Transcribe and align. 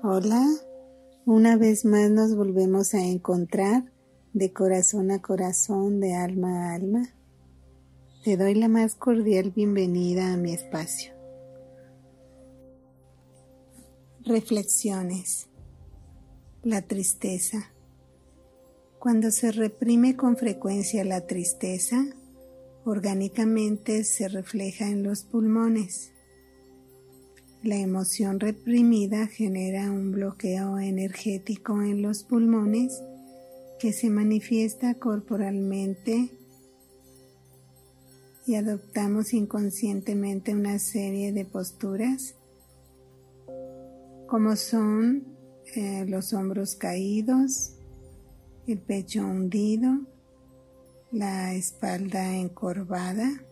Hola, 0.00 0.46
una 1.26 1.56
vez 1.56 1.84
más 1.84 2.08
nos 2.08 2.36
volvemos 2.36 2.94
a 2.94 3.04
encontrar 3.04 3.92
de 4.32 4.52
corazón 4.52 5.10
a 5.10 5.20
corazón, 5.20 5.98
de 5.98 6.14
alma 6.14 6.70
a 6.70 6.74
alma. 6.74 7.02
Te 8.22 8.36
doy 8.36 8.54
la 8.54 8.68
más 8.68 8.94
cordial 8.94 9.50
bienvenida 9.50 10.32
a 10.32 10.36
mi 10.36 10.52
espacio. 10.52 11.12
Reflexiones. 14.20 15.48
La 16.62 16.82
tristeza. 16.82 17.72
Cuando 19.00 19.32
se 19.32 19.50
reprime 19.50 20.14
con 20.14 20.36
frecuencia 20.36 21.04
la 21.04 21.26
tristeza, 21.26 22.06
orgánicamente 22.84 24.04
se 24.04 24.28
refleja 24.28 24.86
en 24.86 25.02
los 25.02 25.24
pulmones 25.24 26.12
la 27.62 27.76
emoción 27.76 28.40
reprimida 28.40 29.26
genera 29.26 29.90
un 29.90 30.12
bloqueo 30.12 30.78
energético 30.78 31.82
en 31.82 32.02
los 32.02 32.24
pulmones 32.24 33.02
que 33.78 33.92
se 33.92 34.10
manifiesta 34.10 34.94
corporalmente 34.94 36.30
y 38.46 38.54
adoptamos 38.54 39.34
inconscientemente 39.34 40.54
una 40.54 40.78
serie 40.78 41.32
de 41.32 41.44
posturas 41.44 42.34
como 44.28 44.56
son 44.56 45.24
eh, 45.74 46.04
los 46.06 46.34
hombros 46.34 46.76
caídos, 46.76 47.72
el 48.66 48.78
pecho 48.78 49.24
hundido, 49.24 50.00
la 51.10 51.54
espalda 51.54 52.36
encorvada, 52.36 53.42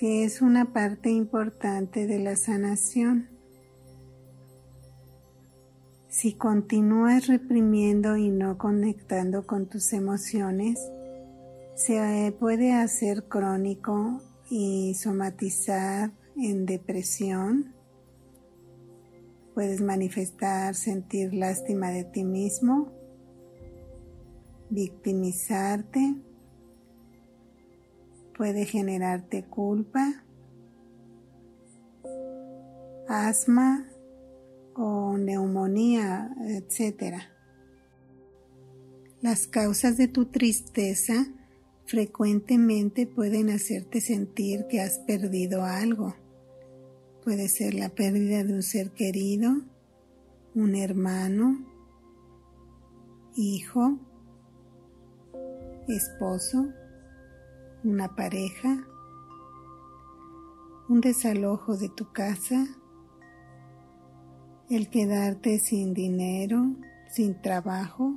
que 0.00 0.24
es 0.24 0.40
una 0.40 0.72
parte 0.72 1.10
importante 1.10 2.06
de 2.06 2.18
la 2.20 2.34
sanación. 2.34 3.28
Si 6.08 6.32
continúas 6.32 7.26
reprimiendo 7.26 8.16
y 8.16 8.30
no 8.30 8.56
conectando 8.56 9.46
con 9.46 9.66
tus 9.66 9.92
emociones, 9.92 10.80
se 11.74 12.34
puede 12.40 12.72
hacer 12.72 13.24
crónico 13.24 14.22
y 14.48 14.94
somatizar 14.94 16.12
en 16.34 16.64
depresión. 16.64 17.74
Puedes 19.52 19.82
manifestar 19.82 20.76
sentir 20.76 21.34
lástima 21.34 21.90
de 21.90 22.04
ti 22.04 22.24
mismo, 22.24 22.90
victimizarte 24.70 26.14
puede 28.40 28.64
generarte 28.64 29.44
culpa, 29.44 30.24
asma 33.06 33.86
o 34.74 35.18
neumonía, 35.18 36.34
etc. 36.46 37.16
Las 39.20 39.46
causas 39.46 39.98
de 39.98 40.08
tu 40.08 40.24
tristeza 40.24 41.26
frecuentemente 41.84 43.06
pueden 43.06 43.50
hacerte 43.50 44.00
sentir 44.00 44.66
que 44.70 44.80
has 44.80 45.00
perdido 45.00 45.62
algo. 45.62 46.16
Puede 47.22 47.46
ser 47.46 47.74
la 47.74 47.90
pérdida 47.90 48.42
de 48.42 48.54
un 48.54 48.62
ser 48.62 48.92
querido, 48.92 49.50
un 50.54 50.76
hermano, 50.76 51.62
hijo, 53.36 53.98
esposo, 55.88 56.72
una 57.84 58.14
pareja, 58.14 58.86
un 60.88 61.00
desalojo 61.00 61.76
de 61.76 61.88
tu 61.88 62.12
casa, 62.12 62.66
el 64.68 64.90
quedarte 64.90 65.58
sin 65.58 65.94
dinero, 65.94 66.74
sin 67.10 67.40
trabajo, 67.40 68.16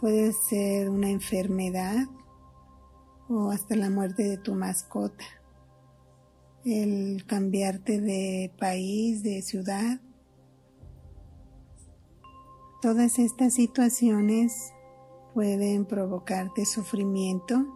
puede 0.00 0.32
ser 0.32 0.90
una 0.90 1.08
enfermedad 1.08 2.06
o 3.28 3.50
hasta 3.50 3.76
la 3.76 3.90
muerte 3.90 4.24
de 4.24 4.36
tu 4.36 4.54
mascota, 4.54 5.24
el 6.64 7.24
cambiarte 7.26 8.00
de 8.00 8.52
país, 8.58 9.22
de 9.22 9.40
ciudad. 9.40 10.00
Todas 12.82 13.18
estas 13.18 13.54
situaciones 13.54 14.74
pueden 15.34 15.84
provocarte 15.84 16.64
sufrimiento 16.64 17.66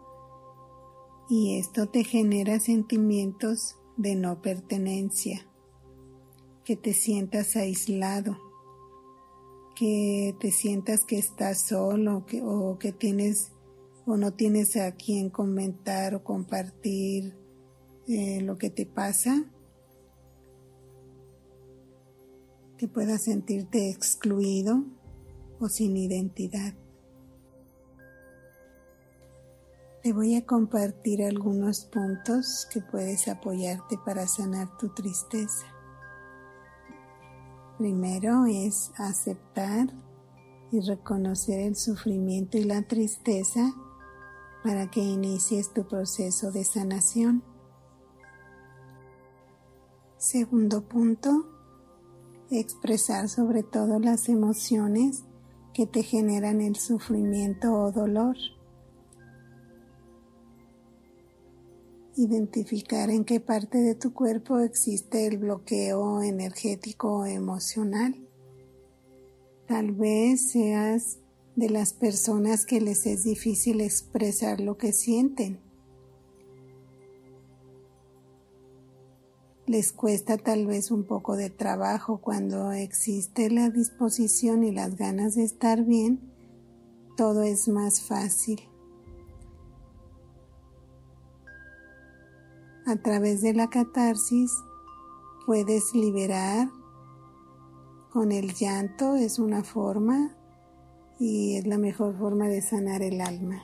y 1.29 1.59
esto 1.59 1.89
te 1.89 2.05
genera 2.05 2.61
sentimientos 2.61 3.77
de 3.97 4.15
no 4.15 4.41
pertenencia, 4.41 5.47
que 6.65 6.77
te 6.77 6.95
sientas 6.95 7.57
aislado, 7.57 8.39
que 9.75 10.35
te 10.41 10.53
sientas 10.53 11.05
que 11.05 11.19
estás 11.19 11.67
solo 11.67 12.25
o 12.43 12.79
que 12.79 12.93
tienes 12.93 13.53
o 14.07 14.17
no 14.17 14.33
tienes 14.33 14.77
a 14.77 14.93
quien 14.93 15.29
comentar 15.29 16.15
o 16.15 16.25
compartir 16.25 17.37
eh, 18.07 18.41
lo 18.41 18.57
que 18.57 18.71
te 18.71 18.87
pasa, 18.87 19.45
que 22.79 22.89
puedas 22.89 23.25
sentirte 23.25 23.91
excluido 23.91 24.85
o 25.61 25.69
sin 25.69 25.97
identidad. 25.97 26.75
Te 30.03 30.13
voy 30.13 30.37
a 30.37 30.47
compartir 30.47 31.25
algunos 31.25 31.85
puntos 31.87 32.69
que 32.73 32.81
puedes 32.81 33.27
apoyarte 33.27 33.99
para 34.05 34.29
sanar 34.29 34.77
tu 34.79 34.91
tristeza. 34.91 35.67
Primero 37.79 38.47
es 38.47 38.93
aceptar 38.97 39.89
y 40.71 40.81
reconocer 40.81 41.61
el 41.61 41.75
sufrimiento 41.75 42.59
y 42.59 42.65
la 42.65 42.83
tristeza 42.83 43.75
para 44.63 44.89
que 44.89 45.01
inicies 45.01 45.73
tu 45.73 45.87
proceso 45.89 46.53
de 46.53 46.63
sanación. 46.63 47.43
Segundo 50.17 50.89
punto, 50.89 51.45
expresar 52.53 53.29
sobre 53.29 53.65
todo 53.65 53.99
las 53.99 54.29
emociones 54.29 55.25
que 55.75 55.87
te 55.87 56.05
generan 56.05 56.61
el 56.61 56.77
sufrimiento 56.77 57.73
o 57.73 57.91
dolor. 57.91 58.37
Identificar 62.19 63.11
en 63.11 63.25
qué 63.25 63.41
parte 63.41 63.79
de 63.79 63.95
tu 63.95 64.13
cuerpo 64.13 64.59
existe 64.59 65.27
el 65.27 65.39
bloqueo 65.39 66.21
energético 66.23 67.19
o 67.21 67.25
emocional. 67.25 68.17
Tal 69.67 69.93
vez 69.93 70.51
seas 70.51 71.19
de 71.55 71.71
las 71.71 71.93
personas 71.93 72.67
que 72.67 72.81
les 72.81 73.07
es 73.07 73.25
difícil 73.25 73.81
expresar 73.81 74.61
lo 74.61 74.77
que 74.77 74.93
sienten. 74.93 75.61
Les 79.67 79.93
cuesta 79.93 80.39
tal 80.39 80.67
vez 80.67 80.91
un 80.91 81.05
poco 81.05 81.37
de 81.37 81.51
trabajo 81.51 82.21
cuando 82.21 82.73
existe 82.73 83.51
la 83.51 83.71
disposición 83.71 84.65
y 84.65 84.73
las 84.73 84.97
ganas 84.97 85.35
de 85.35 85.45
estar 85.45 85.85
bien, 85.85 86.21
todo 87.17 87.43
es 87.43 87.69
más 87.69 88.01
fácil. 88.01 88.61
A 92.89 92.97
través 92.97 93.43
de 93.43 93.53
la 93.53 93.69
catarsis 93.69 94.51
puedes 95.45 95.93
liberar 95.93 96.71
con 98.11 98.33
el 98.33 98.55
llanto, 98.55 99.15
es 99.15 99.39
una 99.39 99.63
forma 99.63 100.35
y 101.19 101.59
es 101.59 101.67
la 101.67 101.77
mejor 101.77 102.17
forma 102.17 102.49
de 102.49 102.63
sanar 102.63 103.03
el 103.03 103.21
alma. 103.21 103.63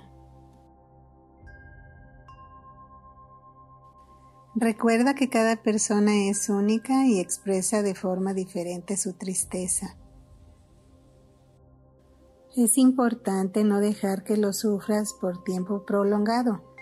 Recuerda 4.55 5.15
que 5.15 5.31
cada 5.31 5.57
persona 5.57 6.29
es 6.29 6.51
única 6.51 7.07
y 7.07 7.19
expresa 7.19 7.81
de 7.81 7.95
forma 7.95 8.35
diferente 8.35 8.99
su 8.99 9.15
tristeza. 9.15 9.97
Es 12.55 12.77
importante 12.77 13.65
no 13.65 13.81
dejar 13.81 14.23
que 14.23 14.37
lo 14.37 14.53
sufras 14.53 15.15
por 15.15 15.43
tiempo 15.45 15.87
prolongado 15.87 16.74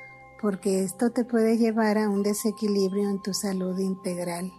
porque 0.42 0.82
esto 0.82 1.10
te 1.10 1.24
puede 1.24 1.56
llevar 1.56 1.98
a 1.98 2.10
un 2.10 2.24
desequilibrio 2.24 3.08
en 3.08 3.22
tu 3.22 3.32
salud 3.32 3.78
integral. 3.78 4.52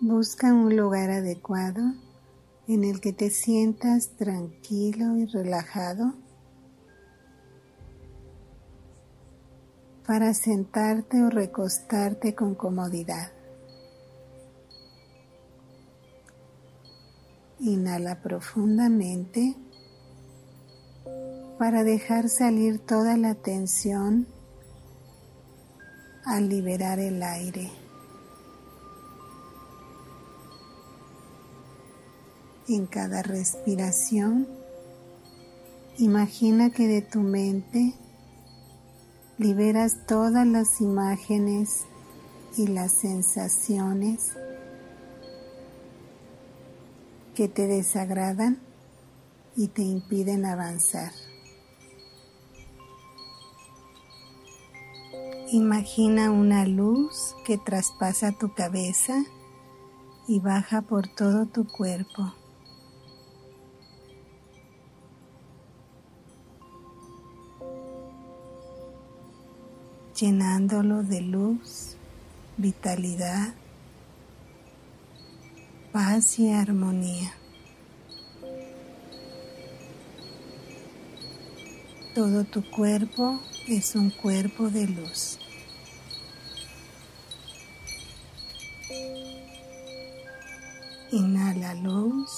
Busca 0.00 0.52
un 0.52 0.76
lugar 0.76 1.10
adecuado 1.10 1.80
en 2.66 2.82
el 2.82 3.00
que 3.00 3.12
te 3.12 3.30
sientas 3.30 4.16
tranquilo 4.16 5.16
y 5.16 5.26
relajado 5.26 6.14
para 10.04 10.34
sentarte 10.34 11.22
o 11.22 11.30
recostarte 11.30 12.34
con 12.34 12.56
comodidad. 12.56 13.41
Inhala 17.60 18.20
profundamente 18.22 19.56
para 21.58 21.84
dejar 21.84 22.28
salir 22.28 22.80
toda 22.80 23.16
la 23.16 23.34
tensión 23.34 24.26
al 26.24 26.48
liberar 26.48 26.98
el 26.98 27.22
aire. 27.22 27.70
En 32.68 32.86
cada 32.86 33.22
respiración, 33.22 34.48
imagina 35.98 36.70
que 36.70 36.86
de 36.86 37.02
tu 37.02 37.20
mente 37.20 37.94
liberas 39.38 40.06
todas 40.06 40.46
las 40.46 40.80
imágenes 40.80 41.84
y 42.56 42.68
las 42.68 42.92
sensaciones 42.92 44.32
que 47.34 47.48
te 47.48 47.66
desagradan 47.66 48.60
y 49.56 49.68
te 49.68 49.82
impiden 49.82 50.44
avanzar. 50.44 51.12
Imagina 55.50 56.30
una 56.30 56.66
luz 56.66 57.34
que 57.44 57.58
traspasa 57.58 58.32
tu 58.32 58.54
cabeza 58.54 59.24
y 60.26 60.40
baja 60.40 60.82
por 60.82 61.08
todo 61.08 61.46
tu 61.46 61.66
cuerpo. 61.66 62.32
llenándolo 70.22 71.02
de 71.02 71.20
luz, 71.20 71.96
vitalidad, 72.56 73.54
paz 75.92 76.38
y 76.38 76.50
armonía. 76.50 77.34
Todo 82.14 82.44
tu 82.44 82.68
cuerpo 82.70 83.40
es 83.68 83.94
un 83.94 84.10
cuerpo 84.10 84.70
de 84.70 84.88
luz. 84.88 85.38
Inhala 91.10 91.74
luz 91.74 92.30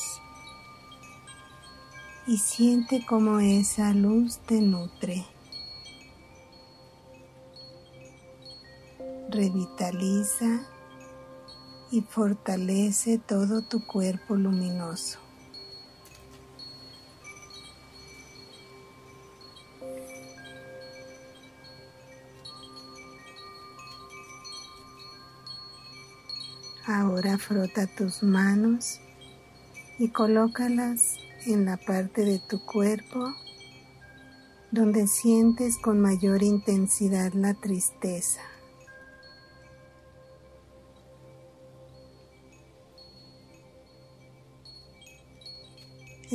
y 2.26 2.38
siente 2.38 3.04
cómo 3.06 3.38
esa 3.38 3.92
luz 3.92 4.38
te 4.38 4.60
nutre, 4.60 5.24
revitaliza 9.30 10.73
y 11.94 12.00
fortalece 12.00 13.18
todo 13.18 13.62
tu 13.62 13.86
cuerpo 13.86 14.34
luminoso. 14.34 15.20
Ahora 26.84 27.38
frota 27.38 27.86
tus 27.86 28.24
manos 28.24 28.98
y 30.00 30.08
colócalas 30.08 31.18
en 31.46 31.64
la 31.64 31.76
parte 31.76 32.24
de 32.24 32.40
tu 32.40 32.58
cuerpo 32.66 33.32
donde 34.72 35.06
sientes 35.06 35.78
con 35.78 36.00
mayor 36.00 36.42
intensidad 36.42 37.32
la 37.34 37.54
tristeza. 37.54 38.40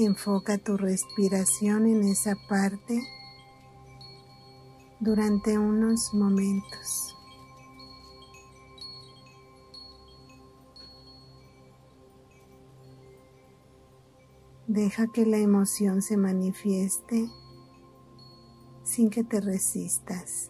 Enfoca 0.02 0.58
tu 0.58 0.78
respiración 0.78 1.86
en 1.86 2.04
esa 2.04 2.38
parte 2.48 3.04
durante 5.02 5.58
unos 5.58 6.14
momentos. 6.14 7.18
Deja 14.68 15.08
que 15.12 15.26
la 15.26 15.38
emoción 15.38 16.02
se 16.02 16.16
manifieste 16.16 17.30
sin 18.86 19.10
que 19.10 19.26
te 19.26 19.42
resistas. 19.42 20.50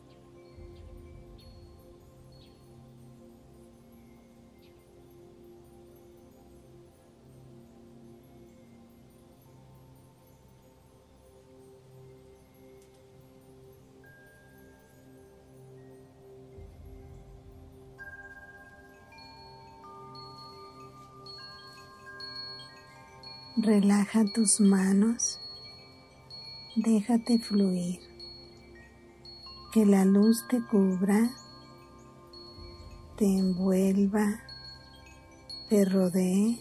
Relaja 23.69 24.25
tus 24.25 24.59
manos, 24.59 25.39
déjate 26.75 27.37
fluir, 27.37 27.99
que 29.71 29.85
la 29.85 30.05
luz 30.05 30.43
te 30.49 30.59
cubra, 30.65 31.29
te 33.15 33.25
envuelva, 33.25 34.41
te 35.69 35.85
rodee 35.85 36.59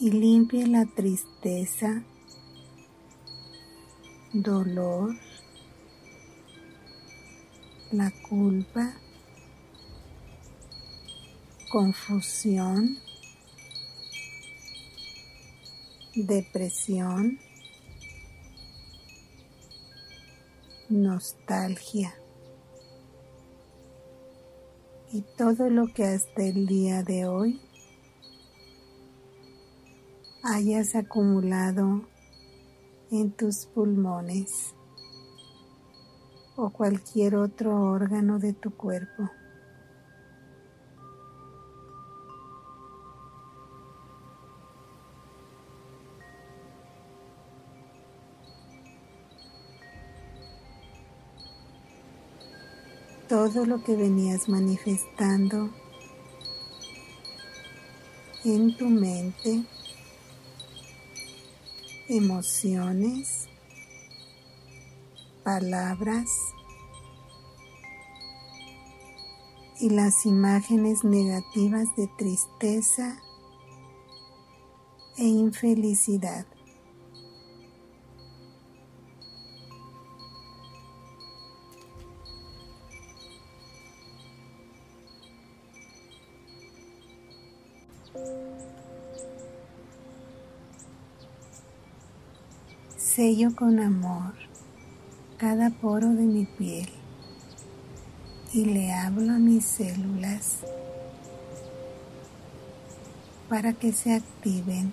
y 0.00 0.10
limpie 0.10 0.66
la 0.66 0.84
tristeza, 0.84 2.02
dolor, 4.34 5.16
la 7.90 8.12
culpa, 8.28 8.92
confusión 11.70 12.98
depresión, 16.22 17.38
nostalgia 20.88 22.14
y 25.12 25.22
todo 25.36 25.70
lo 25.70 25.86
que 25.88 26.04
hasta 26.04 26.44
el 26.44 26.66
día 26.66 27.02
de 27.02 27.26
hoy 27.26 27.60
hayas 30.42 30.94
acumulado 30.94 32.02
en 33.10 33.30
tus 33.32 33.66
pulmones 33.66 34.74
o 36.56 36.70
cualquier 36.70 37.36
otro 37.36 37.76
órgano 37.82 38.38
de 38.38 38.52
tu 38.52 38.70
cuerpo. 38.70 39.30
Todo 53.30 53.64
lo 53.64 53.84
que 53.84 53.94
venías 53.94 54.48
manifestando 54.48 55.70
en 58.44 58.76
tu 58.76 58.88
mente, 58.88 59.62
emociones, 62.08 63.48
palabras 65.44 66.28
y 69.78 69.90
las 69.90 70.26
imágenes 70.26 71.04
negativas 71.04 71.86
de 71.96 72.08
tristeza 72.18 73.16
e 75.16 75.24
infelicidad. 75.24 76.46
Sello 93.30 93.54
con 93.54 93.78
amor 93.78 94.32
cada 95.38 95.70
poro 95.70 96.08
de 96.08 96.24
mi 96.24 96.46
piel 96.46 96.88
y 98.52 98.64
le 98.64 98.92
hablo 98.92 99.32
a 99.32 99.38
mis 99.38 99.64
células 99.64 100.56
para 103.48 103.72
que 103.72 103.92
se 103.92 104.14
activen 104.14 104.92